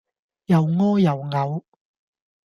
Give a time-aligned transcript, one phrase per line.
[0.47, 1.61] 又屙又嘔